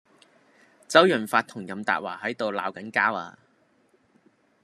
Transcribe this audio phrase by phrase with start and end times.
[0.87, 3.37] 周潤發同任達華喺度鬧緊交呀